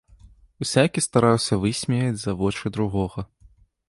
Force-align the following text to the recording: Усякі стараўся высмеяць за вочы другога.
Усякі 0.63 1.03
стараўся 1.07 1.57
высмеяць 1.65 2.21
за 2.21 2.31
вочы 2.39 2.65
другога. 2.79 3.27